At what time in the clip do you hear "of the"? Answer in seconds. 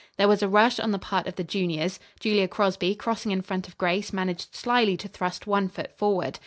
1.27-1.43